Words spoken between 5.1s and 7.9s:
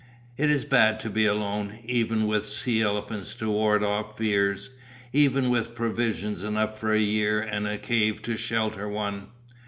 even with provisions enough for a year and a